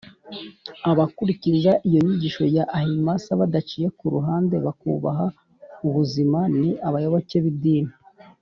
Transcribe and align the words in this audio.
abakurikiza 0.91 1.71
iyo 1.87 1.99
nyigisho 2.05 2.43
ya 2.55 2.63
ahimsa 2.79 3.29
badaciye 3.41 3.87
ku 3.97 4.05
ruhande 4.13 4.55
bakubaha 4.65 5.25
ubuzima 5.87 6.39
ni 6.59 6.69
abayoboke 6.87 7.37
b’idini 7.45 7.93